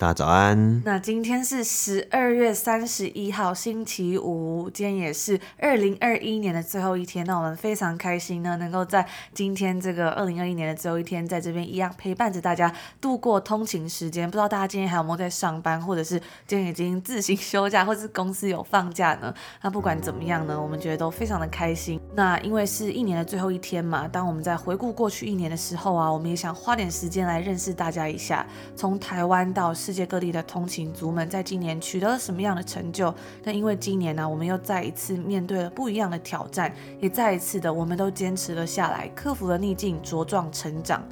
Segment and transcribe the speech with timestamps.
[0.00, 0.80] 大家早安。
[0.84, 7.26] 那今天是十二月三十一号，星期五，今天也是二零二一年的最后一天。
[7.26, 14.30] 那我们非常开心呢，能够在今天这个二零二一年的最后一天，在这边一样陪伴着大家度过通勤时间。
[14.30, 19.34] 不知道大家今天还有没有在上班，或者是今天已经自行休假，或是公司有放假呢？
[19.62, 22.00] 那不管怎么样呢，我们觉得都非常的开心。
[22.14, 28.46] 那因为是一年的最后一天嘛，当我们在回顾过去一年的时候啊，我们也想花点时间来认识大家一下，
[28.76, 29.74] 从台湾到。
[29.88, 33.14] 世界各地的通勤族们在今年取得了什么样的成就？
[33.42, 41.02] 那因为今年呢、我们又再一次面对了不一样的挑战，也再一次的，我们都坚持了下来，克服了逆境，茁壮成长。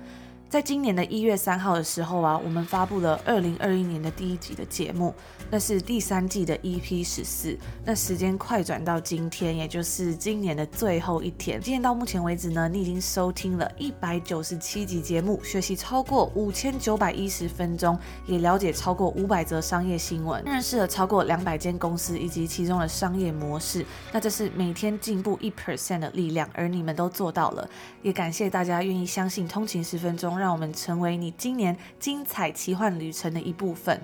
[0.48, 5.12] 在今年的一月三号的时候啊，我们发布了二零二一年的第一集的节目，
[5.50, 7.58] 那是第三季的 EP 十四。
[7.84, 11.60] 那时间快转到今天，也就是今年的最后一天。
[11.60, 23.84] 今天到目前为止呢，你已经收听了一百九十七集节目，学习超过五千九百一十分钟，也了解超过五百则商业新闻，认识了超过两百间公司以及其中的商业模式。
[24.12, 27.68] 那这是每天进步一 percent 的力量，而你们都做到了。
[28.00, 30.35] 也感谢大家愿意相信通勤十分钟。
[30.38, 34.00] 让我们成为你今年精彩奇幻旅程的一部分。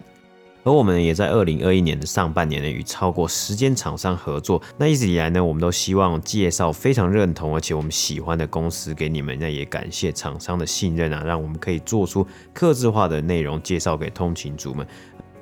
[0.64, 4.62] 而我们也在二零二一年的上半年呢，与超过十间厂商合作。
[4.78, 9.36] 那一直以来呢，我们都希望介绍非常认同而且我们喜欢的公司给你们。
[9.41, 12.24] 那也感谢厂商的信任啊，让我们可以做出
[12.55, 14.86] 客制化的内容介绍给通勤族们。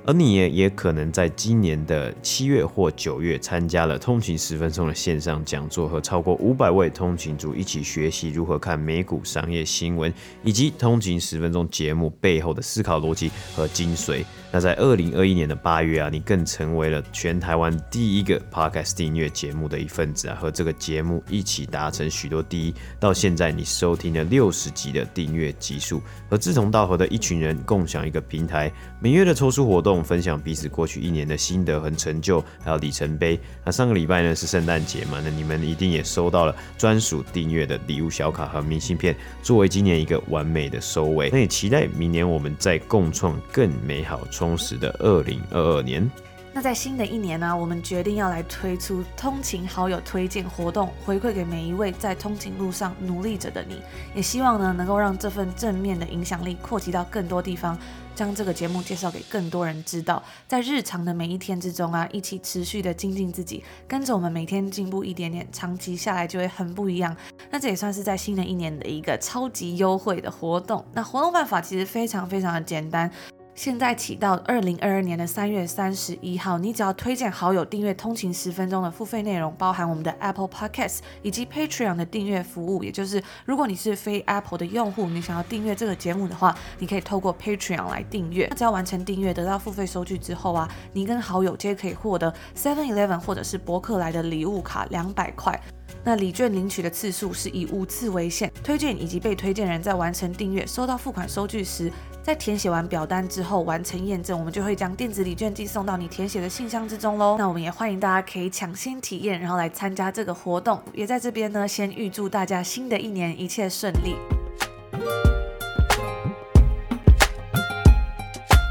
[0.07, 10.13] 而你也也可能在今年的七月或九月参加了通勤十分钟的线上讲座，和超过五百位通勤族一起学习如何看美股商业新闻，
[10.43, 14.25] 以及通勤十分钟节目背后的思考逻辑和精髓。
[14.53, 22.75] 那在二零二一年的八月啊，你更成为了全台湾第一个 Podcast 订阅节目的一份子啊，和这个节目一起达成许多第一。
[22.99, 33.37] 到现在，你收听了六十集的订阅集数，和志同道合的一群人共享一个平台，每月的抽书活动，分享彼此过去一年的心得和成就，还有里程碑。
[33.65, 41.29] 那上个礼拜呢是圣诞节嘛，那你们一定也收到了专属订阅的礼物小卡和明信片，作为今年一个完美的收尾。
[41.31, 44.21] 那也期待明年我们再共创更美好。
[44.31, 46.09] 充实的二零二二年。
[46.53, 53.81] 那在新的一年呢、我们决定要来推出通勤好友推荐活动，回馈给每一位在通勤路上努力着的你。
[54.17, 57.79] 也希望呢，能够让这份正面的影响力扩及到更多地方，
[58.17, 60.21] 将这个节目介绍给更多人知道。
[60.49, 67.17] 在日常的每一天之中啊，一起持续的精进自己，跟着我们每天进步一点点，长期下来就会很不一样。
[67.53, 70.85] 那这也算是在新的一年的一个超级优惠的活动。
[70.93, 73.09] 那活动办法其实非常非常的简单。
[73.55, 82.83] 现在起到二零二二年的三月三十一号，你只要推荐好友订阅通勤十分钟的付费内容，包含我们的 Apple Podcasts 以及 Patreon 的订阅服务。
[82.83, 88.47] 也就是，如果你是非 Apple 的用户，你想要订阅这个节目的话，你可以透过 Patreon 来订阅。
[88.51, 95.61] 那只要完成订阅，得到付费收据之后啊，你跟好友皆可以获得 Seven Eleven 或者是博客来的礼物卡两百块。
[96.05, 98.51] 那礼券领取的次数是以五次为限。
[98.63, 101.91] 推荐以及被推荐人在完成订阅、收到付款收据时，
[102.23, 107.37] 在填写完表单之后完成验证，我们就会将电子礼券寄送到你填写的信箱之中喽。
[107.39, 110.81] 那我们也欢迎大家可以抢先体验，然后来参加这个活动。
[110.93, 114.15] 也在这边呢，先预祝大家新的一年一切顺利。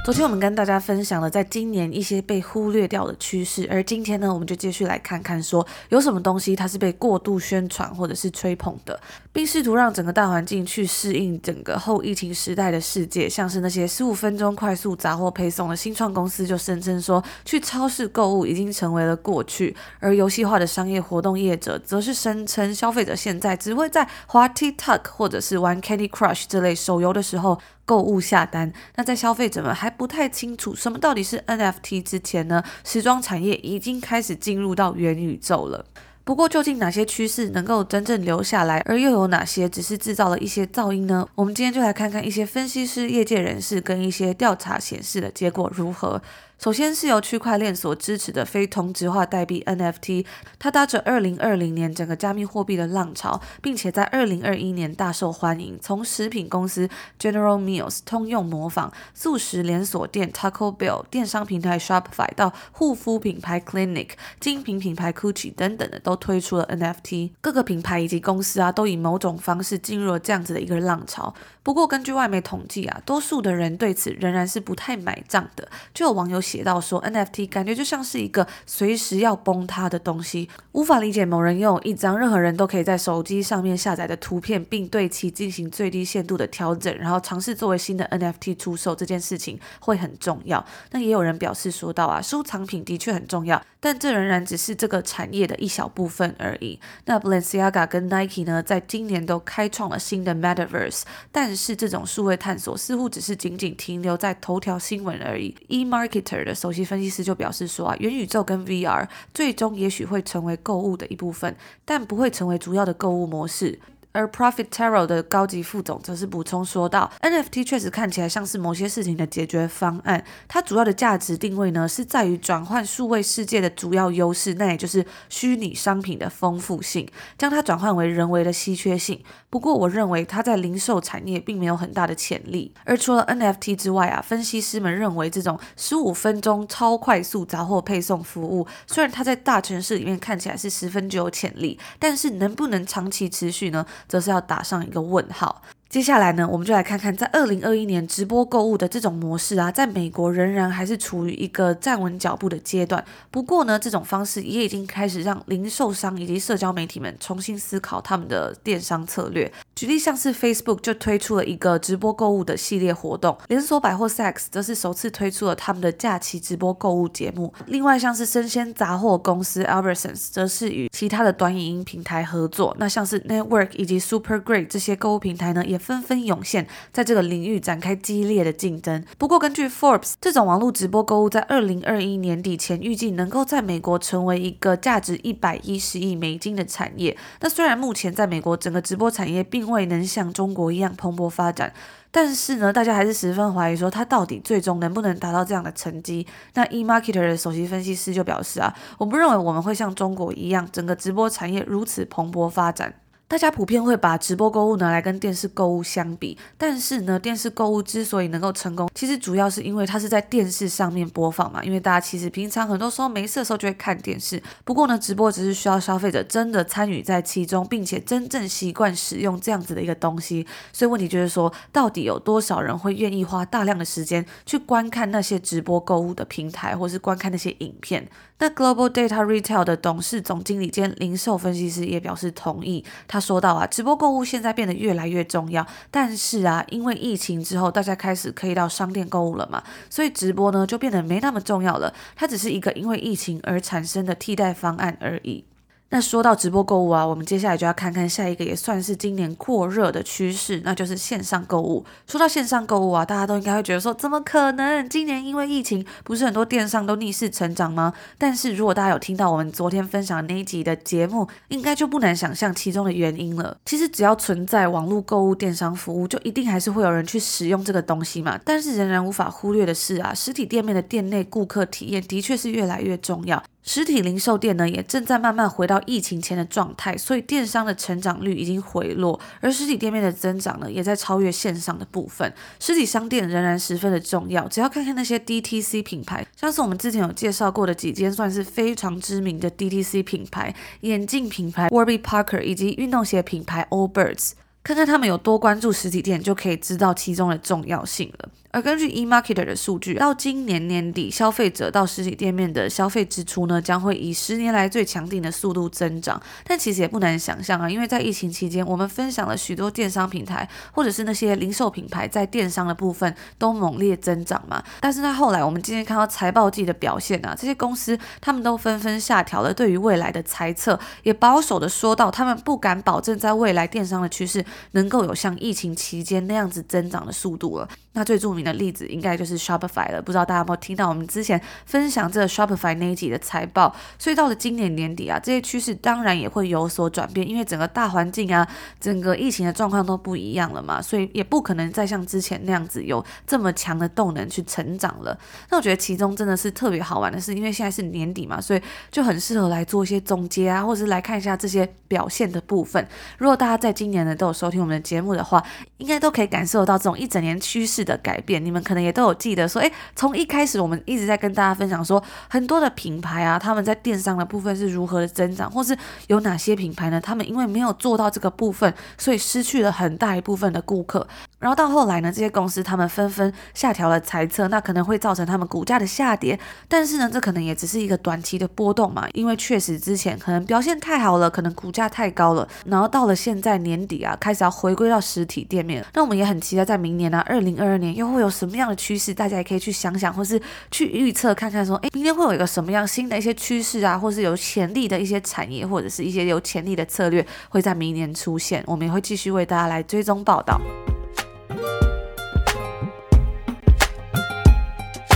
[0.09, 8.99] 昨天我们跟大家分享了在今年一些被忽略掉的趋势，而今天呢，我们就继续来看看说有什么东西它是被过度宣传或者是吹捧的，
[9.31, 13.29] 并试图让整个大环境去适应整个后疫情时代的世界。
[13.29, 27.59] 像是那些十五分钟快速杂货配送的新创公司就声称说，去超市购物已经成为了过去，而游戏化的商业活动业者则是声称消费者现在只会在滑 TikTok 或者是玩 Candy Crush 这类手游的时候。
[27.89, 35.83] 购物下单，那在消费者们还不太清楚什么到底是 NFT 之前呢，时装产业已经开始进入到元宇宙了。
[36.23, 41.27] 不过，究竟哪些趋势能够真正留下来，而又有哪些只是制造了一些噪音呢？
[41.33, 46.21] 我们今天就来看看一些分析师、业界人士跟一些调查显示的结果如何。
[46.59, 50.25] 首先是由区块链所支持的非同质化代币 NFT，
[50.59, 55.79] 它搭着二零二零年整个加密货币的浪潮，并且在二零二一年大受欢迎。
[55.81, 64.09] 从食品公司 General Mills、通用磨坊、速食连锁店 Taco Bell、电商平台 Shopify 到护肤品牌 Clinic、
[64.41, 67.31] 精品品牌 Gucci 等等的，都推出了 NFT。
[67.39, 71.33] 各个品牌以及公司啊，都以某种方式进入了这样子的一个浪潮。
[71.63, 75.69] 不过，根据外媒统计啊，多数的人对此仍然是不太买账的。
[75.93, 90.65] 就有网友写到说，NFT 感觉就像是一个随时要崩塌的东西，无法理解某人拥有一张任何人都可以在手机上面下载的图片，并对其进行最低限度的调整，然后尝试作为新的 NFT 出售这件事情会很重要。
[90.91, 96.79] 那也有人表示说到啊，收藏品的确很重要，但这仍然只是这个产业的一小部分而已。
[97.05, 105.55] 那 Balenciaga 跟 Nike 呢，在今年都开创了新的 Metaverse，但是这种数位探索似乎只是仅仅停留在头条新闻而已。
[105.69, 111.55] eMarketer 的首席分析师就表示说啊，元宇宙跟 VR 最终也许会成为购物的一部分，
[111.85, 113.79] 但不会成为主要的购物模式。
[114.11, 127.07] 而 Profitero 的高级副总则是补充说道：“NFT 确实看起来像是某些事情的解决方案，它主要的价值定位呢是在于转换数位世界的主要优势，那也就是虚拟商品的丰富性，
[127.37, 129.21] 将它转换为人为的稀缺性。
[129.49, 132.73] 不过，我认为它在零售产业并没有很大的潜力。
[132.85, 145.61] 而除了 NFT 之外啊，分析师们认为这种十五分钟超快速杂货配送服务，虽然它在大城市里面看起来是十分具有潜力，但是能不能长期持续呢？”则是要打上一个问号。
[145.89, 153.03] 接下来呢，我们就来看看，在二零二一年直播购物的这种模式啊，在美国仍然还是处于一个站稳脚步的阶段。
[153.31, 159.51] 不过呢，这种方式也已经开始让零售商以及社交媒体们重新思考他们的电商策略。
[159.79, 167.53] 举例像是 Facebook 就推出了一个直播购物的系列活动，连锁百货 Saks 则是首次推出了他们的假期直播购物节目。
[167.67, 172.75] 另外像是生鲜杂货公司 Albertsons 则是与其他的短影音平台合作。
[172.77, 179.05] 那像是 Network 以及 Super Great 这些购物平台呢，也纷纷涌现，在这个领域展开激烈的竞争。
[179.17, 187.15] 不过，根据 Forbes，这种网络直播购物在二零二一年底前预计能够在美国成为一个价值一百一十亿美金的产业。
[187.39, 191.71] 那虽然目前在美国整个直播产业并因为能像中国一样蓬勃发展，
[192.09, 196.25] 但是呢，大家还是十分怀疑说它到底最终能不能达到这样的成绩。
[196.55, 202.91] 那 eMarketer 的首席分析师就表示啊，我不认为我们会像中国一样，整个直播产业如此蓬勃发展。
[203.29, 211.63] 大家普遍会把直播购物拿来跟电视购物相比，但是呢，电视购物之所以能够成功，其实主要是因为它是在电视上面播放嘛。
[211.63, 220.47] 因为大家其实平常很多时候没事的时候就会看电视，不过呢，直播只是需要消费者真的参与在其中，并且真正习惯使用这样子的一个东西。
[220.73, 228.09] 所以问题就是说，到底有多少人会愿意花大量的时间去观看那些直播购物的平台，或是观看那些影片？
[228.39, 232.83] 那 Global Data Retail 的董事总经理兼零售分析师也表示同意。
[233.07, 241.93] 他说到啊，直播购物现在变得越来越重要，但是啊，因为疫情之后，大家开始可以到商店购物了嘛，所以直播呢就变得没那么重要了。
[242.15, 245.43] 它只是一个因为疫情而产生的替代方案而已。
[245.91, 251.83] 那说到直播购物啊，我们接下来就要看看下一个也算是今年扩热的趋势，那就是线上购物。
[252.05, 254.87] 说到线上购物啊，大家都应该会觉得说，怎么可能？
[254.87, 257.91] 今年因为疫情，不是很多电商都逆势成长吗？
[258.19, 263.57] 但是如果大家有听到我们昨天分享的那一集的节目，应该就不难想象其中的原因了。
[263.65, 268.39] 其实只要存在网络购物电商服务，就一定还是会有人去使用这个东西嘛。
[268.45, 273.43] 但是仍然无法忽略的是啊，实体店面的店内顾客体验的确是越来越重要。
[273.61, 282.33] 实体零售店呢，也正在慢慢回到疫情前的状态，所以电商的成长率已经回落，而实体店面的增长呢，也在超越线上的部分。
[282.59, 294.31] 实体商店仍然十分的重要，只要看看那些 DTC 品牌，像是我们之前有介绍过的几间算是非常知名的 DTC 品牌，眼镜品牌 Warby Parker 以及运动鞋品牌 Allbirds，
[294.63, 298.29] 看看他们有多关注实体店，就可以知道其中的重要性了。
[298.51, 306.19] 而根据 eMarketer 的数据，到今年年底，消费者到实体店面的消费支出呢，将会以十年来最强劲的速度增长。
[306.43, 314.63] 但其实也不难想象啊，因为在疫情期间，我们分享了许多电商平台，或者是那些零售品牌在电商的部分都猛烈增长嘛。
[314.79, 327.69] 但是在后来，我们今天看到财报季的表现啊，这些公司他们都纷纷下调了对于未来的猜测，也保守的说到，他们不敢保证在未来电商的趋势能够有像疫情期间那样子增长的速度了。
[327.93, 330.01] 那最著名名的例子应该就是 Shopify 了。
[330.01, 333.75] 不知道大家有没有听到我们之前分享这个 Shopify 那一集的财报？
[333.97, 338.47] 所以到了今年年底啊，这些趋势当然也会有所转变，因为整个大环境啊，
[338.79, 345.17] 整个疫情的状况都不一样了嘛，所以也不可能再像之前那样子有这么强的动能去成长了。
[345.49, 352.87] 那我觉得其中真的是特别好玩的是，因为现在是年底嘛，所以就很适合来做一些总结啊，或者是来看一下这些表现的部分。
[353.17, 355.43] 如果大家在今年呢都有收听我们的节目的话，
[355.77, 358.28] 应该都可以感受到这种一整年趋势的改变。
[358.37, 365.75] 你们可能也都有记得说，诶，从一开始我们一直在跟大家分享说，很多的品牌啊，他们在电商的部分是如何的增长，或是
[366.07, 366.99] 有哪些品牌呢？
[366.99, 371.07] 他们因为没有做到这个部分，所以失去了很大一部分的顾客。
[371.39, 376.37] 然后到后来呢，这些公司他们纷纷下调了财测，那可能会造成他们股价的下跌。
[376.67, 382.45] 但是呢，这可能也只是一个短期的波动嘛，因为确实之前可能表现太好了，可能股价太高了。
[382.65, 385.85] 然后到了现在年底啊，开始要回归到实体店面。
[385.93, 389.13] 那我们也很期待在明年呢、啊，二零二二年又会会有什么样的趋势？
[389.13, 398.61] 大家也可以去想想，或是去预测看看，说，哎，明年会有一个什么样新的一些趋势啊，或是有潜力的一些产业，或者是一些有潜力的策略，会在明年出现。
[398.67, 400.59] 我们也会继续为大家来追踪报道。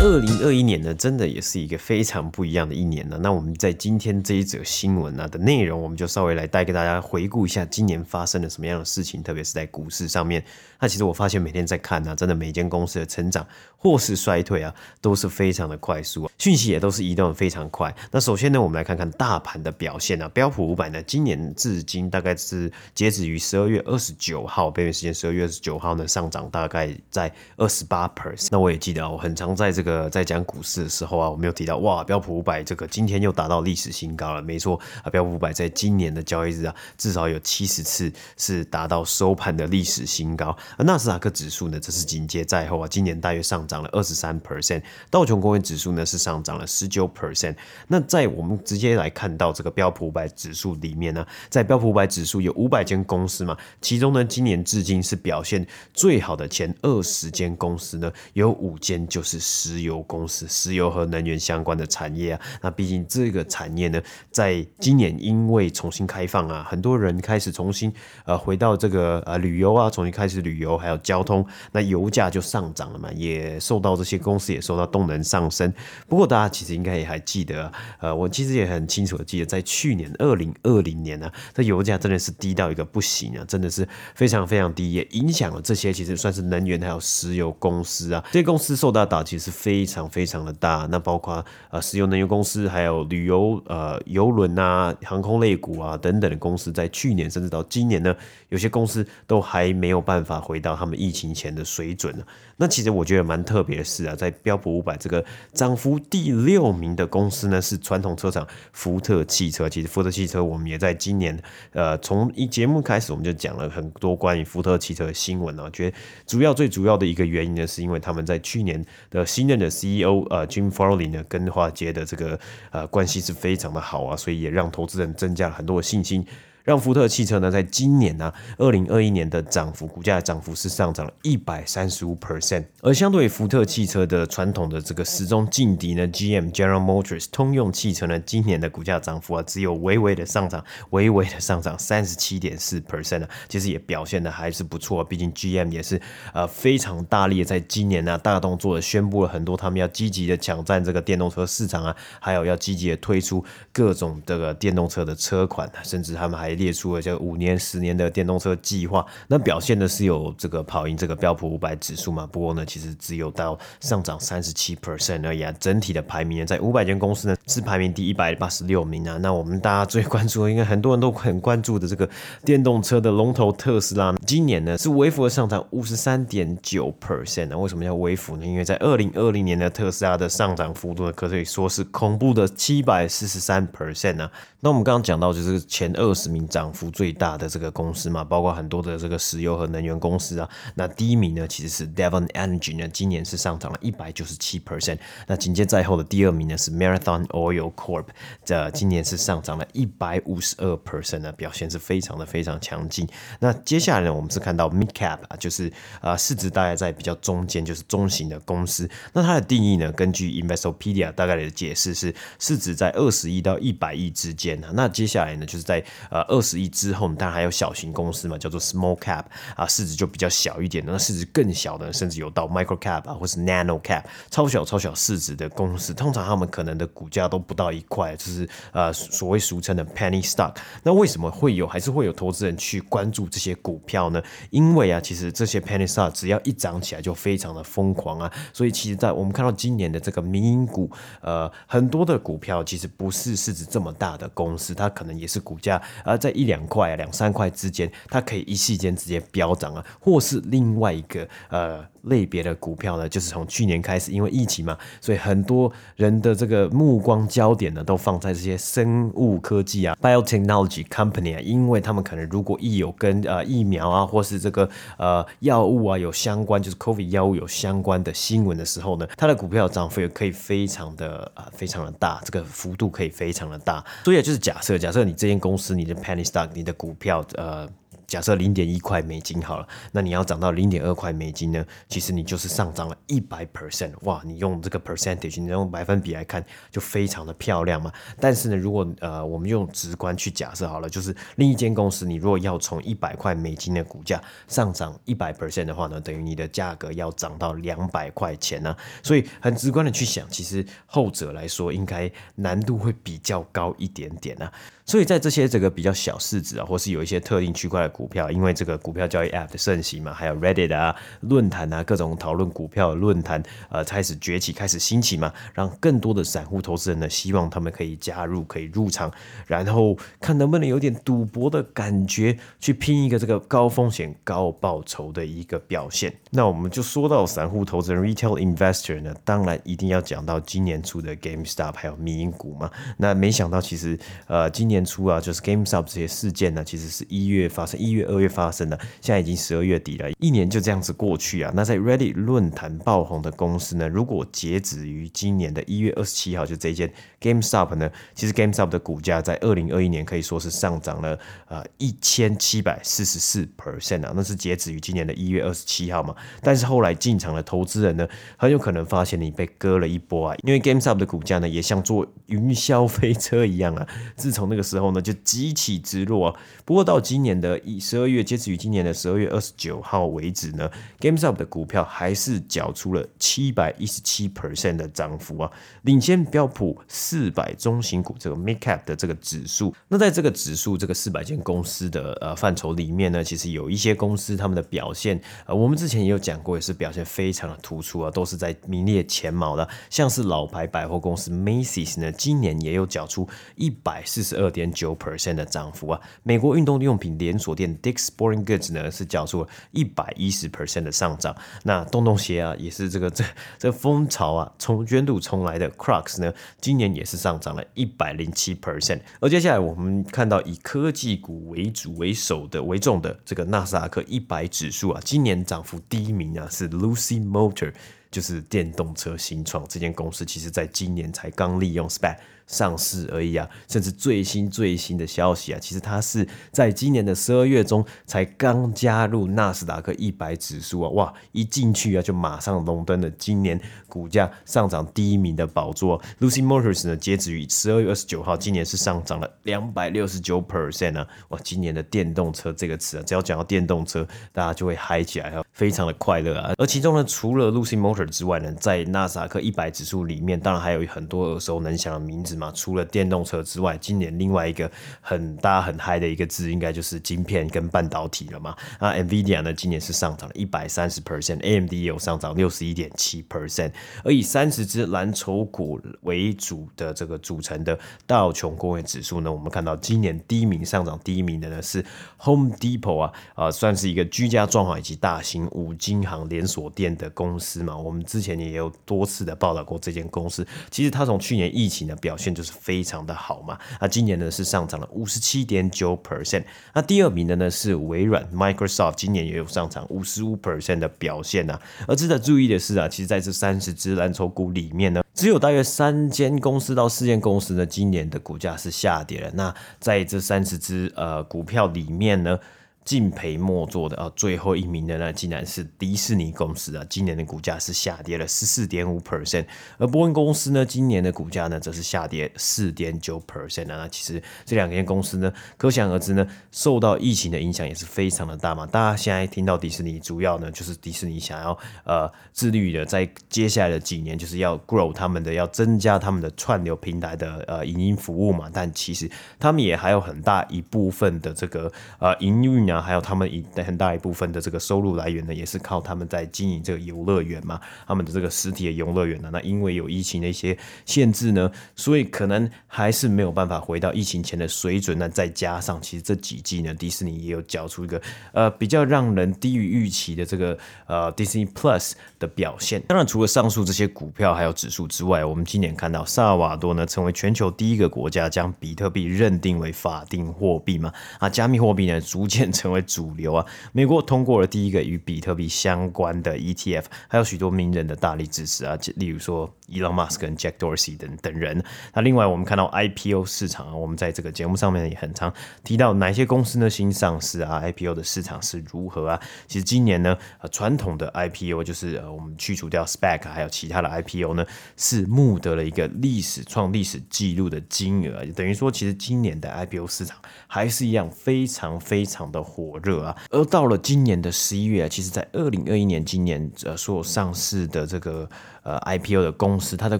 [0.02, 3.18] 二零二一年呢，真的也是一个非常不一样的一年呢。
[3.22, 10.44] 那我们在今天这一则新闻呢的内容，我们就稍微来带给大家回顾一下今年发生了什么样的事情，特别是在股市上面。
[10.84, 13.48] 那其实我发现每天在看呢，真的每间公司的成长
[13.78, 17.96] 或是衰退啊，都是非常的快速啊，讯息也都是移动的非常快。
[18.12, 20.28] 那首先呢，我们来看看大盘的表现啊。
[20.34, 28.50] 标普五百呢，今年至今大概是截止于十二月二十九号，北美时间十二月二十九号呢，上涨大概在二十八 percent。
[28.52, 30.10] 那我也记得啊，我很常在这个。
[30.10, 34.42] 在讲股市的时候啊，我们有提到哇，标普五百这个今天又达到历史新高了。
[34.42, 40.56] 没错啊，标普五百在今年的交易日啊，至少有七十次是达到收盘的历史新高。
[40.78, 44.82] 而纳斯达克指数呢，则是紧接在后啊，今年大约上涨了二十三 percent。
[45.10, 47.56] 道琼工业指数呢是上涨了十九 percent。
[47.88, 59.40] 那在我们直接来看到这个标普五百指数里面呢，在标普五百指数有五百间公司嘛，其中呢，今年至今是表现最好的前二十间公司呢，有五间就是。
[59.44, 64.02] 石油公司、石油和能源相关的产业啊，那毕竟这个产业呢，
[64.32, 67.94] 在今年因为重新开放啊，很多人开始重新
[68.26, 75.72] 呃回到这个呃旅游啊，重新开始旅游，油还有交通，那油价就上涨了嘛，也受到这些公司也受到动能上升。
[76.08, 89.84] 不过大家其实应该也还记得，呃，我其实也很清楚的记得，在去年二零二零年呢，这油价真的是低到一个不行啊，真的是非常非常低，也影响了这些其实算是能源还有石油公司啊，这些公司受到打击是非。
[89.94, 98.16] 常非常的大，那包括呃石油能源公司，还有旅游呃邮轮啊、航空类股啊等等的公司，在去年甚至到今年呢，
[98.50, 102.24] 有些公司都还没有办法回到他们疫情前的水准呢。
[102.58, 105.24] 那其实我觉得蛮特别的是啊，在标普五百这个
[105.54, 109.70] 涨幅第六名的公司呢，是传统车厂福特汽车。
[109.70, 115.98] 其实福特汽车我们也在今年呃从一节目开始我们就讲了很多关于福特汽车的新闻啊，觉得
[116.28, 122.40] 主要最主要的一个原因呢，是因为他们在去年的新任的 CEO 呃 Jim Farley 呢，跟华尔街的这个
[122.72, 126.26] 呃关系是非常的好啊，所以也让投资人增加了很多的信心。
[126.64, 146.02] 让福特汽车呢，在今年呢，二零二一年的涨幅，股价的涨幅是上涨了一百三十五 percent，而相对于福特汽车的传统的这个始终劲敌呢，GM General Motors 通用汽车呢，今年的股价涨幅啊，只有微微的上涨，微微的上涨三十七点四 percent 啊，其实也表现的还是不错，毕竟 GM 也是
[146.34, 153.44] 呃非常大力的在今年呢，大动作的宣布了很多他们要积极的抢占这个电动车市场啊，还有要积极的推出
[153.74, 162.28] 各种这个电动车的车款，甚至他们还列出了这五年、十年的电动车计划，那表现的是有这个跑赢这个标普五百指数嘛？
[162.28, 165.54] 不过呢，其实只有到上涨三十七 percent 而已啊。
[165.60, 169.18] 整体的排名呢，在五百间公司呢是排名第一百八十六名啊。
[169.18, 172.10] 那我们大家最关注的，应该很多人都很关注的这个
[172.44, 177.58] 电动车的龙头特斯拉，今年呢是微幅的上涨五十三点九 percent 啊。
[177.58, 178.46] 为什么叫微幅呢？
[178.46, 184.32] 因为在二零二零年的特斯拉的上涨幅度呢，可以说是恐怖的七百四十三 percent 啊。
[184.60, 190.50] 那我们刚刚讲到就是前二十名涨幅最大的这个公司嘛，包括很多的这个石油和能源公司啊。
[190.76, 194.98] 那第一名呢其实是 Devon Energy 呢，今年是上涨了一百九十七 percent。
[195.28, 198.06] 那紧接在后的第二名呢是 Marathon Oil Corp，
[198.44, 203.08] 这今年是上涨了一百五十二 percent 呢，表现是非常的非常强劲。
[203.40, 205.72] 那接下来呢，我们是看到 Mid Cap 啊，就是
[206.02, 208.90] 啊市值大概在比较中间，就是中型的公司。
[209.14, 214.70] 那它的定义呢，根据 Investopedia 大概的解释是市值在二十亿到一百亿之间啊。
[214.74, 219.24] 那接下来呢，就是在呃二十亿之后，当然还有小型公司嘛，叫做 small cap
[219.56, 230.56] 啊，市值就比较小一点的，那市值更小的，甚至有到 micro cap 啊，或是 nano cap，超小超小市值的公司，通常他们可能的股价都不到一块，就是呃所谓俗称的 penny stock。
[230.82, 234.20] 那为什么会有，还是会有投资人去关注这些股票呢？
[234.50, 240.90] 因为啊，其实这些 penny stock 只要一涨起来就非常的疯狂啊，所以其实在我们看到今年的这个民营股，
[241.22, 251.93] 呃，很多的股票其实不是市值这么大的公司，它可能也是股价啊在一两块、两三块之间，它可以一夕间直接飙涨啊，或是另外一个呃。
[252.04, 273.84] 类别的股票呢，就是从去年开始，因为疫情嘛，所以很多人的这个目光焦点呢，都放在这些生物科技啊，biotechnology company 啊，因为他们可能如果一有跟呃疫苗啊，或是这个呃药物啊有相关，就是 COVID 药物有相关的新闻的时候呢，它的股票涨幅也可以非常的啊、非常的大，这个幅度可以非常的大。
[274.04, 277.68] 所以就是假设，假设你这间公司你的 penny stock，你的股票呃。
[278.14, 281.66] 假设零点一块美金好了，那你要涨到零点二块美金呢？
[281.90, 284.22] 其实你就是上涨了一百 percent，哇！
[284.24, 287.92] 你用这个 percentage，你用百分比来看，就非常的漂亮嘛。
[288.20, 298.78] 但是呢，如果呃我们用直观去假设好了，就是另一间公司，你如果要从一百块美金的股价上涨一百 percent 的话呢，等于你的价格要涨到两百块钱呢。
[299.02, 304.54] 所以很直观的去想，其实后者来说应该难度会比较高一点点啊。
[304.86, 319.10] 所以在这些这个比较小市值啊，或是有一些特定区块的股股票，因为这个股票交易 App 的盛行嘛，还有 Reddit 啊、论坛啊、各种讨论股票的论坛，呃，开始崛起、开始兴起嘛，让更多的散户投资人呢，希望他们可以加入、可以入场，
[319.48, 326.14] 然后看能不能有点赌博的感觉，去拼一个这个高风险高报酬的一个表现。
[326.32, 332.70] 那我们就说到散户投资人 Retail Investor 呢，当然一定要讲到今年初的 GameStop 还有迷因股嘛。
[332.98, 334.74] 那没想到其实呃今。
[334.74, 341.52] 年初啊，就是 GameStop 这些事件呢，其实是一月发生，一月、二月发生的，现在已经十二月底了，一年就这样子过去啊。
[341.56, 346.92] 那在 Reddit 论坛爆红的公司呢，如果截止于今年的一月二十七号，就这一间
[347.24, 356.14] GameStop 呢，其实 GameStop 的股价在二零二一年可以说是上涨了呃一千七百四十四 percent 啊，那是截止于今年的一月二十七号嘛。
[356.42, 363.88] 但是后来进场的投资人呢，很有可能发现你被割了一波啊，因为 GameStop 的股价呢，也像坐云霄飞车一样啊，
[364.18, 364.64] 自从那个。
[364.64, 366.40] 时候呢，就急起直落啊。
[366.64, 376.82] 不过到今年的一十二月，截止于今年的十二月二十九号为止呢，GameStop 的股票还是缴出了七百一十七 percent 的涨幅啊，领先标普
[377.14, 379.72] 四百中型股这个 Mid Cap 的这个指数。
[379.88, 389.70] 那在这个指数这个四百间公司的呃范畴里面呢，其实有一些公司他们的表现，呃，我们之前也有讲过，也是表现非常的突出啊，都是在名列前茅的。
[389.92, 401.36] 像是老牌百货公司 Macy's 呢，今年也有缴出一百四十二点九 percent 的涨幅啊，美国运动用品连锁店 Dick's Sporting Goods 呢是缴出一百一十 percent 的上涨。
[401.62, 403.24] 那洞洞鞋啊，也是这个这
[403.60, 409.00] 这风潮啊，从卷土重来的 Crocs 呢，今年也是上涨了一百零七 percent。
[409.20, 417.74] 而接下来我们看到以科技股为主为首的为重的这个纳斯达克一百指数啊，今年涨幅第一名啊是 Lucy Motor，
[418.12, 422.18] 就是电动车新创这间公司，其实在今年才刚利用 SPAC。
[422.48, 436.02] 上市而已啊，甚至最新最新的消息啊，其实它是在今年的十二月中才刚加入纳斯达克一百指数啊，哇，一进去啊就马上荣登了今年股价上涨第一名的宝座。
[436.20, 446.54] Lucy Motors 呢，截止于十二月二十九号，今年是上涨了两百六十九 percent 啊，哇，今年的电动车这个词啊，只要讲到电动车，大家就会嗨起来啊，非常的快乐啊。
[446.58, 452.43] 而其中呢，除了 Lucy Motors 之外呢，在纳斯达克一百指数里面，当然还有很多耳熟能详的名字嘛。
[452.52, 454.70] 除了电动车之外，今年另外一个
[455.02, 458.56] 很大很嗨的一个字，应该就是晶片跟半导体了嘛。
[458.80, 463.72] 那 NVIDIA 呢，今年是上涨了一百三十 percent，AMD 也有上涨六十一点七 percent。
[464.04, 467.78] 而以三十只蓝筹股为主的这个组成的
[468.08, 471.86] 道琼工业指数呢，我们看到今年第一名上涨第一名的呢是
[472.18, 477.78] Home Depot 啊，啊、算是一个居家装潢以及大型五金行连锁店的公司嘛。
[477.78, 482.23] 我们之前也有多次的报道过这间公司，其实它从去年疫情的表现。
[482.32, 486.44] 就是非常的好嘛，那今年呢是上涨了五十七点九 percent，
[486.76, 491.60] 那第二名的呢是微软 Microsoft，今年也有上涨五十五 percent 的表现啊。
[491.88, 499.32] 而值得注意的是啊，其实在这三十只蓝筹股里面呢，只有大约三间公司到四间公司呢，今年的股价是下跌了。
[499.34, 502.38] 那在这三十只呃股票里面呢。
[502.86, 509.46] 敬陪末座的啊，最后一名的呢，竟然是迪士尼公司啊，今年的股价是下跌了十四点五 percent，
[509.78, 513.78] 而波音公司呢，今年的股价呢，则是下跌四点九 percent 啊。
[513.78, 518.66] 那其实这两间公司呢，可想而知呢，受到疫情的影响也是非常的大嘛。
[518.66, 528.50] 大家现在听到迪士尼，主要呢就是迪士尼想要呃自律的，在接下来的几年就是要 grow 他们的，要增加他们的串流平台的呃影音服务嘛。
[528.54, 532.73] 但其实他们也还有很大一部分的这个呃营运啊。
[532.82, 544.98] 还有他们一很大一部分的这个收入来源呢，也是靠他们在经营这个游乐园嘛，他们的这个实体的游乐园呢，那因为有疫情的一些限制呢，所以可能还是没有办法回到疫情前的水准。
[544.98, 552.82] 那再加上其实这几季呢，迪士尼也有缴出一个呃比较让人低于预期的这个呃 Disney Plus 的表现。
[552.88, 563.46] 当然，除了上述这些股票还有指数之外，我们今年看到萨瓦多呢成为全球第一个国家将比特币认定为法定货币嘛，啊，加密货币呢逐渐成成为主流啊！
[563.74, 571.62] 美国通过了第一个与比特币相关的 ETF，还有许多名人的大力支持啊，例如说 Elon Musk 跟 Jack Dorsey 等等人。
[571.94, 575.34] 那另外我们看到 IPO 市场啊，我们在这个节目上面也很常
[575.66, 579.20] 提到哪些公司呢新上市啊，IPO 的市场是如何啊？
[579.46, 584.46] 其实今年呢，呃，传统的 IPO 就是呃我们去除掉 SPAC 还有其他的 IPO 呢，
[584.78, 593.04] 是募得了一个历史创历史记录的金额，等于说其实今年的 IPO 市场还是一样非常非常的火热。
[593.04, 598.30] 啊，而到了今年的十一月啊，其实，在二零二一年今年呃所有上市的这个。
[598.64, 600.00] 呃，IPO 的公司，它的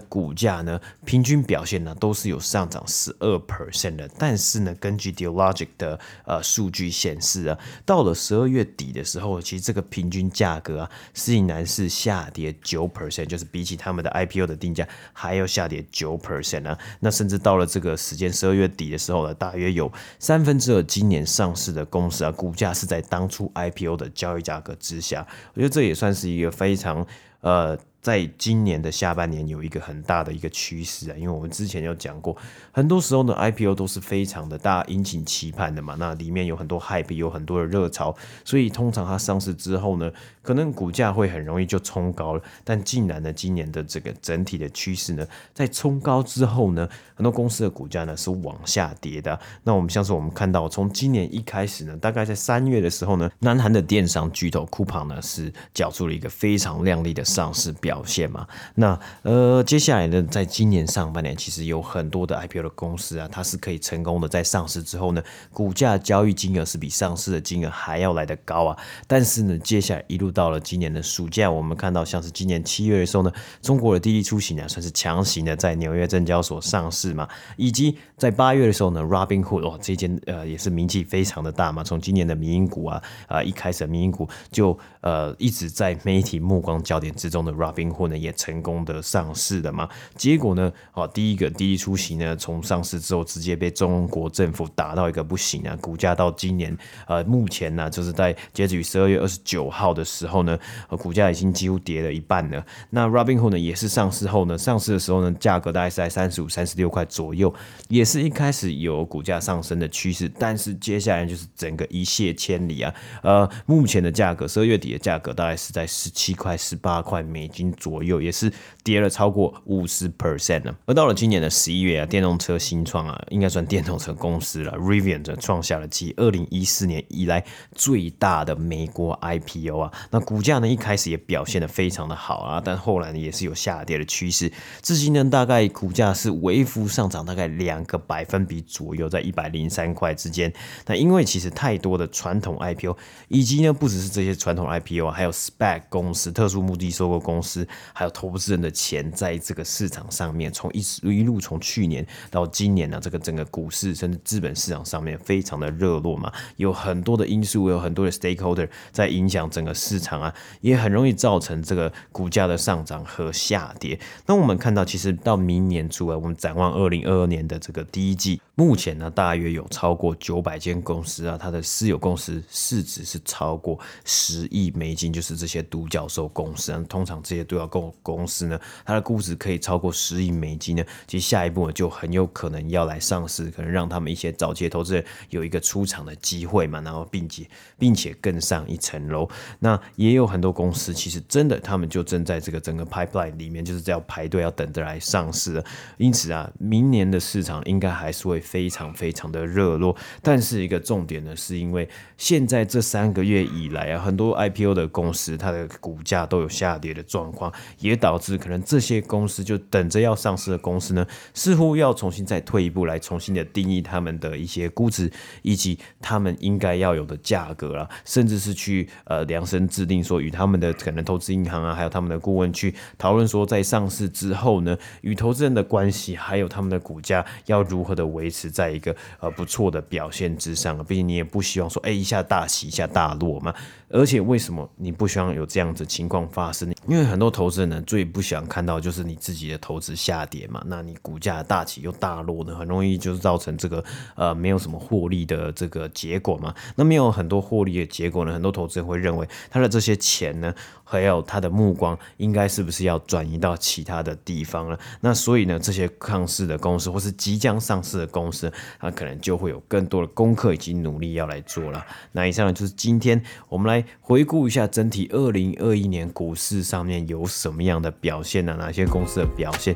[0.00, 4.08] 股价呢，平均表现呢，都是有上涨十二 percent 的。
[4.18, 16.78] 但是呢，根据 Dealogic 的呃数据显示啊，到了十二月底的时候，其实这个平均价格啊，竟然是下跌九 percent，就是比起他们的 IPO 的定价还要下跌九 percent 啊。
[17.00, 25.26] 那甚至到了这个时间，十二月底的时候呢，大约有三分之二今年上市的公司啊，股价是在当初 IPO 的交易价格之下。
[25.52, 27.06] 我觉得这也算是一个非常
[27.40, 27.78] 呃。
[28.04, 32.36] 在今年的下半年有一个很大的一个趋势啊，因为我们之前有讲过，
[32.70, 38.14] 很多时候呢 IPO 都是非常的大殷勤期盼的嘛，那里面有很多 hype，有很多的热潮，
[38.44, 40.12] 所以通常它上市之后呢，
[40.42, 42.42] 可能股价会很容易就冲高了。
[42.62, 49.40] 但竟然呢，今年的这个整体的趋势呢，在冲高之后呢，很多公司的股价呢是往下跌的。
[49.62, 57.93] 那我们像是我们看到，从今年一开始呢，大概在三月的时候呢，南韩的电商巨头 Coupang 呢是缴出了一个非常亮丽的上市表。
[57.94, 68.76] 表现嘛，那呃，接下来呢，在今年上半年，其实有很多的 IPO 的公司啊，它是可以成功的在上市之后呢，股价交易金额是比上市的金额还要来得高啊。
[69.06, 87.83] 但是呢，接下来一路到了今年的暑假，我们看到像是今年七月的时候呢，中国的滴滴出行啊，算是强行的在纽约证交所上市嘛，以及在八月的时候呢，Robinhood 哇，这间呃也是名气非常的大嘛，从今年的民营股啊啊、一开始的民营股就呃一直在媒体目光焦点之中的 Robin。
[87.90, 89.88] 或呢也成功的上市了嘛？
[90.16, 90.72] 结果呢？
[90.92, 95.76] 哦，第一个第一出行呢，从上市之后直接被中国政府打到一个不行啊！
[95.80, 100.56] 股价到今年呃，目前呢，就是在截止于十二月二十九号的时候呢，
[100.88, 102.64] 呃，股价已经几乎跌了一半了。
[102.90, 107.52] 那 Robinhood 呢，也是上市后呢，上市的时候呢，价格大概是在三十五、三十六块左右，
[107.88, 112.94] 也是一开始有股价上升的趋势，但是接下来就是整个一泻千里啊！
[113.22, 117.73] 呃，目前的价格，十二月底的价格大概是在十七块、十八块美金。
[117.76, 120.74] 左右也是跌了超过五十 percent 呢。
[120.86, 129.92] 而到了今年的十一月啊，电动车新创啊，应该算电动车公司了，Rivian 创下了继二零一四年以来最大的美国 IPO 啊。
[130.10, 134.52] 那股价呢，一开始也表现得非常的好啊，但后来呢，也是有下跌的趋势。
[134.82, 140.52] 至今呢，大概股价是微幅上涨，大概两个百分比左右，在一百零三块之间。
[140.86, 142.96] 那因为其实太多的传统 IPO，
[143.28, 147.63] 以及呢，不只是这些传统 IPO 啊，还有 SPAC 公司、特殊目的收购公司。
[147.92, 163.98] 还有投资人的钱在这个市场上面，从一一路从去年到今年呢，这个整个股市甚至资本市场上面非常的热络嘛，有很多的因素，有很多的 stakeholder 在影响整个市场啊，也很容易造成这个股价的上涨和下跌。
[164.26, 177.64] 那我们看到，其实到明年初啊，我们展望二零二二年的这个第一季，目前呢，大约有超过九百间公司啊，它的私有公司市值是超过十亿美金，就是这些独角兽公司啊，通常这些都要。
[177.74, 189.28] 公公司呢，它的估值可以超过十亿美金呢，其实下一步呢就很有可能要来上市，可能让他们一些早期的投资人有一个出场的机会嘛，然后并且并且更上一层楼。
[189.58, 195.60] 那也有很多公司，其实真的他们就正在这个整个 pipeline 里面，就是要排队要等着来上市。
[195.96, 199.96] 因此啊，明年的市场应该还是会非常非常的热络。
[200.22, 215.10] 但是一个重点呢，是因为现在这三个月以来啊，很多 IPO 的公司它的股价都有下跌的状况，也导致可能这些公司就等着要上市的公司呢，似乎要重新再退一步来重新的定义他们的一些估值，
[215.42, 230.84] 以及他们应该要有的价格啦，甚至是去呃量身制定说与他们的可能投资银行啊，还有他们的顾问去讨论说，在上市之后呢，与投资人的关系，还有他们的股价要如何的维是在一个呃不错的表现之上。
[230.84, 233.54] 毕竟你也不希望说，哎，一下大起，一下大落嘛。
[233.88, 236.72] 而且为什么你不希望有这样子情况发生？
[236.88, 240.62] 因为很多投资人呢，最不想看到就是你自己的投资下跌嘛。
[240.66, 243.84] 那你股价大起又大落呢，很容易就是造成这个
[244.16, 246.54] 呃没有什么获利的这个结果嘛。
[246.74, 254.78] 那没有很多获利的结果呢，很多投资人会认为他的这些钱呢，还有他的目光应该是不是要转移到其他的地方了？
[255.00, 261.84] 那所以呢，这些上市的公司或是即将上市的公司，它可能就会有更多的功课以及努力要来做了。
[262.12, 263.73] 那以上呢，就是今天我们来。
[264.00, 268.54] 回顾一下整体二零二一年股市上面有什么样的表现呢？
[268.58, 269.74] 哪些公司的表现？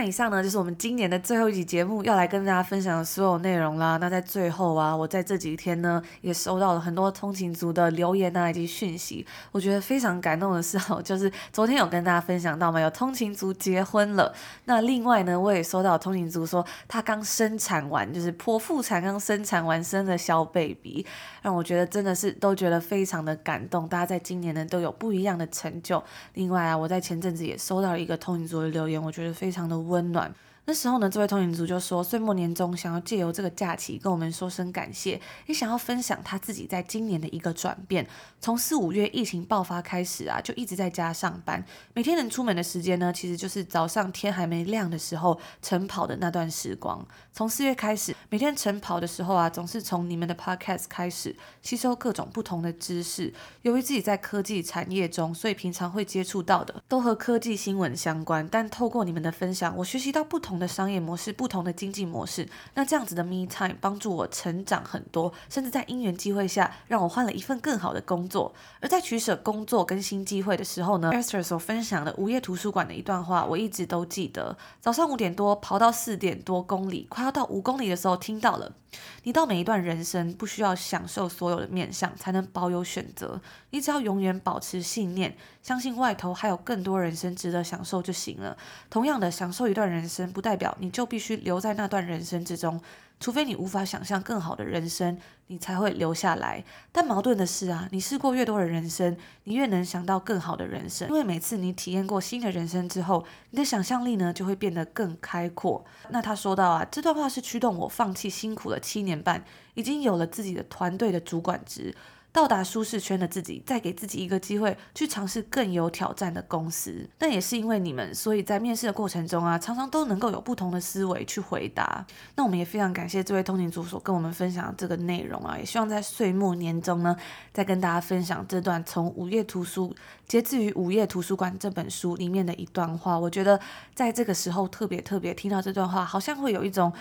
[0.00, 3.98] 那以上呢，就是我们今年的最后一集节目要来跟大家分享的所有内容啦。
[3.98, 9.26] 那在最后啊，我在这几天呢，也收到了很多通勤族的留言啊以及讯息。
[9.52, 14.32] 我觉得非常感动的是哦，就是昨天有跟大家分享到嘛，有通勤族结婚了。
[14.64, 21.04] 那另外呢，我也收到通勤族说他刚生产完，就是剖腹产刚生产完生的小 baby，
[21.42, 23.86] 让我觉得真的是都觉得非常的感动。
[23.86, 26.02] 大家在今年呢都有不一样的成就。
[26.32, 29.89] 另外啊，我在前阵子也收到一个通勤族的留言，我觉得非常的。
[29.90, 30.34] 温暖。
[30.70, 38.06] 那时候呢，这位通勤族就说，岁末年终想要借由这个假期跟我们说声感谢，也想要分享他自己在今年的一个转变。
[38.38, 47.04] 从四五月疫情爆发开始啊，就一直在家上班，每天能出门的时间呢，其实就是早上天还没亮的时候晨跑的那段时光。
[47.32, 53.34] 从四月开始，每天晨跑的时候啊，总是从你们的 podcast 开始吸收各种不同的知识。
[53.62, 58.46] 由于自己在科技产业中，所以平常会接触到的都和科技新闻相关。
[58.48, 68.54] 但透过你们的分享，我学习到不同的商业模式，不同的经济模式，那这样子的 me time 帮助我成长很多，甚至在因缘机会下，让我换了一份更好的工作。
[68.80, 74.56] 而在取舍工作跟新机会的时候呢，Esther 所分享的午夜图书馆的一段话，我一直都记得。
[74.80, 78.72] 早上五点多跑到四点多公里，快要到五公里的时候，听到了。
[79.22, 83.40] 你到每一段人生，不需要享受所有的面向，才能保有选择。
[83.70, 88.56] 你只要永远保持信念，相信外头还有更多人生值得享受就行了。
[88.88, 92.80] 同样的，享受一段人生，不代表你就必须留在那段人生之中。
[93.20, 96.64] 除非你无法想象更好的人生，你才会留下来。
[96.90, 101.06] 但矛盾的是啊，你试过越多的人生，你越能想到更好的人生。
[101.08, 105.84] 因为每次你体验过新的人生之后，你的想象力呢就会变得更开阔。
[106.08, 111.94] 那他说到啊，这段话是驱动我放弃辛苦了七年半，已经有了自己的团队的主管职。
[112.32, 117.08] 到达舒适圈的自己，再给自己一个机会去尝试更有挑战的公司。
[117.18, 122.06] 那也是因为你们，所以在面试的过程中啊，常常都能够有不同的思维去回答。
[122.36, 127.16] 那我们也非常感谢这位通勤族所跟我们分享这个内容啊，也希望在岁末年终呢，
[127.52, 129.92] 再跟大家分享这段从午夜图书，
[130.28, 133.18] 节自于午夜图书馆这本书里面的一段话。
[133.18, 133.58] 我觉得
[133.92, 136.92] 在这个时候特别特别听到这段话，好像会有一种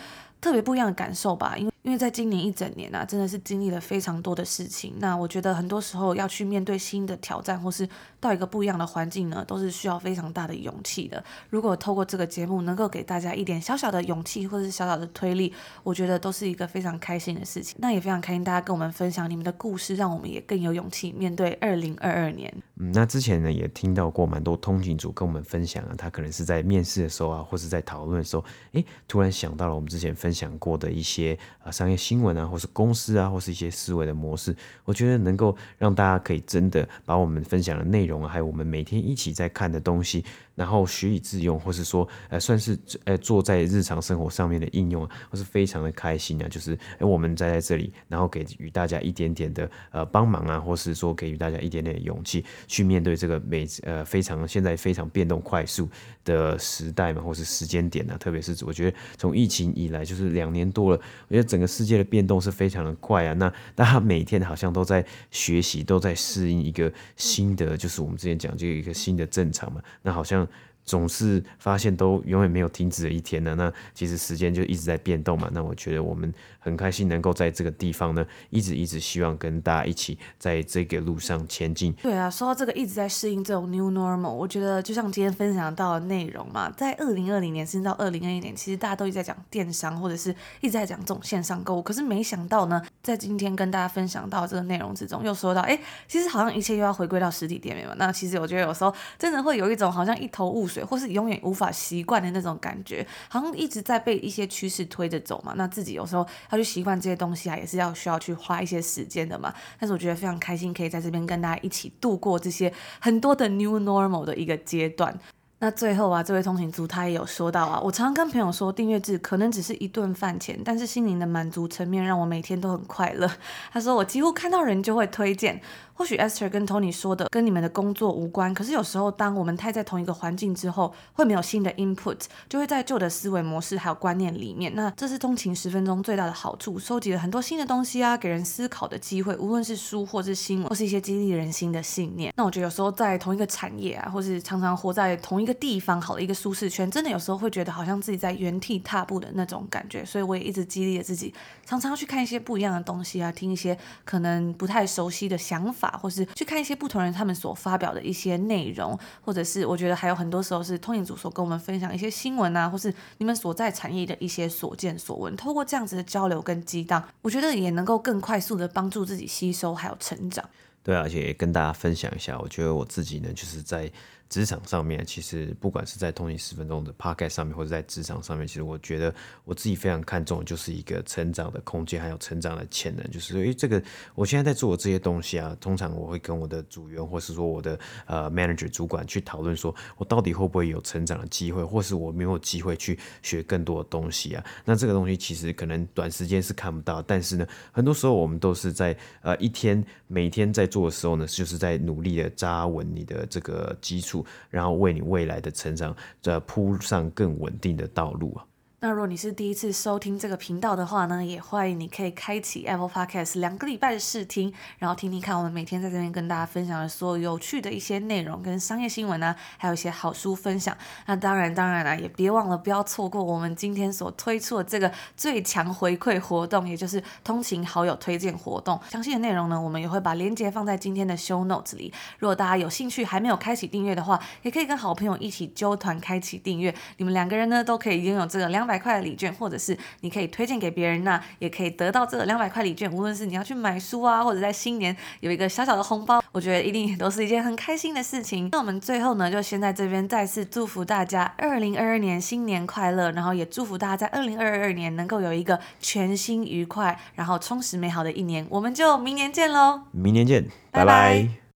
[0.41, 1.68] 特别不一样的感受吧，因。
[1.81, 4.93] 因为在今年一整年啊，真的是经历了非常多的事情。
[4.99, 7.87] 那我觉得很多时候要去面对新的挑战，或是
[8.19, 11.23] 到一个不一样的环境呢，都是需要非常大的勇气的。
[11.49, 17.77] 如果透过这个节目能够给大家一点小小的勇气，或是小小的推力，我觉得都是一个非常开心的事情。
[17.79, 22.53] 那也非常开心大家跟我们分享你们的故事，让我们也更有勇气面对二零二二年。
[22.75, 31.37] 嗯，那之前呢也听到过蛮多通勤族跟我们分享啊，他可能是在面试的时候啊，或是在讨论的时候，诶，突然想到了我们之前分享过的一些
[31.71, 32.45] 商业新闻啊。
[32.45, 34.55] 或是公司啊，或是一些思维的模式，
[34.85, 40.25] 我觉得能够让大家可以真的把我们分享的内容啊，还有我们每天一起在看的东西，
[40.59, 46.47] 然后学以致用，或是说，呃，算是呃做在日常生活上面的应用，我是非常的开心啊。
[46.49, 55.87] 就是，哎，我们在在这里，然后给予大家一点点的呃帮忙啊，或是说给予大家一点点的勇气，去面对这个每呃非常现在非常变动快速
[56.25, 58.17] 的时代嘛，或是时间点啊。
[58.17, 62.39] 特别是我觉得从疫情以来，就是两年多了，我觉得整个世界的变动。
[62.39, 69.81] 是非常的快啊，那大家每天好像都在学习，都在适应一个新的，就是我们之前讲这个一个新的正常嘛。
[70.01, 70.47] 那好像
[70.89, 73.53] 总是发现都永远没有停止的一天呢。
[73.55, 75.47] 那其实时间就一直在变动嘛。
[75.53, 81.93] 那我觉得我们很开心能够在这个地方呢，一直一直希望跟大家一起在这个路上前进。
[82.01, 91.83] 对啊，说到这个一直在适应这种 new normal，我觉得就像今天分享到的内容嘛，在二零二零年甚至到二零二一年，其实大家都一直在讲电商，或者是一直在讲这种线上购物。
[91.83, 97.93] 可是没想到呢，在今天跟大家分享到这个内容之中，又说到，哎，其实好像一切又要回归到实体店面嘛。
[97.99, 105.53] 那其实我觉得有时候真的会有一种好像一头雾水，或是永远无法习惯的那种感觉，好像一直在被一些趋势推着走嘛。
[105.55, 109.53] 那自己有时候要去习惯这些东西啊，也是要需要去花一些时间的嘛。
[109.79, 115.17] 但是我觉得非常开心，可以在这边跟大家一起度过这些很多的 new normal 的一个阶段。
[115.61, 123.29] 那最后啊，这位通勤族他也有说到啊，我常常跟朋友说，订阅制可能只是一顿饭钱，但是心灵的满足层面让我每天都很快乐。
[123.69, 125.61] 他说我几乎看到人就会推荐。
[125.99, 134.73] 或许 Esther 跟 Tony 说的跟你们的工作无关，可是有时候当我们太在同一个环境之后，会没有新的 input，就会在旧的思维模式还有观念里面。
[134.75, 142.33] 那这是通勤十分钟最大的好处，收集了很多新的东西啊，给人思考的机会，无论是书或是新闻，或是一些激励人心的信念。
[142.37, 150.05] 那我觉得有时候在同一个产业啊，或是常常活在同一个地方，好的一个舒适圈，真的有时候会觉得好像自己在原地踏步的那种感觉。
[150.05, 151.33] 所以我也一直激励着自己，
[151.65, 155.88] 常常去看一些不一样的东西啊，听一些可能不太熟悉的想法。
[155.97, 165.35] 或是去看一些不同人他们所发表的一些内容，或者是我觉得还有很多时候是通勤组所跟我们分享一些新闻啊，或是你们所在产业的一些所见所闻。
[165.35, 170.43] 透过这样子的交流跟激荡，我觉得也能够更快速的帮助自己吸收还有成长。
[170.83, 173.91] 对啊，而且跟大家分享一下，我觉得我自己呢，就是在。
[174.29, 179.13] 职场上面，其实不管是在通勤十分钟的 podcast 上面，或者在职场上面，其实我觉得
[179.43, 183.09] 我自己非常看重就是一个成长的空间，还有成长的潜能。
[183.09, 183.81] 就是因为这个，
[184.13, 194.45] 我现在在做的这些东西啊，通常我会跟我的组员，或是说我的呃 manager 主管去讨论，说我到底会不会有成长的机会，或是我没有机会去学更多的东西啊？
[194.63, 204.18] 那这个东西其实可能短时间是看不到，但是呢，很多时候我们都是在呃一天每天在做的时候呢，就是在努力的扎稳你的这个基础。
[204.49, 208.45] 然后为你未来的成长，再铺上更稳定的道路啊。
[208.81, 220.77] 那如果你是第一次收听这个频道的话呢，也欢迎你可以开启 Apple Podcast 两个礼拜的试听，然后听听看我们每天在这边跟大家分享的所有有趣的一些内容跟商业新闻啊，还有一些好书分享。
[221.07, 228.79] 那当然当然啦，也别忘了不要错过我们今天所推出的这个最强回馈活动，也就是通勤好友推荐活动。
[228.91, 231.93] 详细的内容呢，我们也会把链接放在今天的 Show Notes 里。
[232.19, 238.68] 如果大家有兴趣还没有开启订阅的话，也可以跟好朋友一起揪团开启订阅，你们两个人呢都可以拥有这个两。
[238.69, 242.89] 百块的礼券，或者是你可以推荐给别人，那也可以得到这个两百块礼券。
[242.93, 248.49] 无论是你要去买书啊，或者在新年有一个小小的红包，我觉得一定都是一件很开心的事情。
[248.51, 258.45] 那我们最后呢，就先在这边再次祝福大家二零二二年新年快乐，然后也祝福大家在二零二二年能够有一个全新愉快，然后充实美好的一年。
[258.49, 259.81] 我们就明年见喽！
[259.91, 260.85] 明年见，拜拜。
[260.85, 261.48] 拜拜。